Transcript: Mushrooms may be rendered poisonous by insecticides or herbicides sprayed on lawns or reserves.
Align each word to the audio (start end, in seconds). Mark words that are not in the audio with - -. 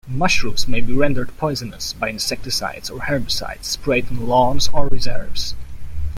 Mushrooms 0.07 0.67
may 0.67 0.81
be 0.81 0.93
rendered 0.93 1.37
poisonous 1.37 1.93
by 1.93 2.09
insecticides 2.09 2.89
or 2.89 3.01
herbicides 3.01 3.65
sprayed 3.67 4.09
on 4.09 4.25
lawns 4.27 4.67
or 4.73 4.87
reserves. 4.87 5.53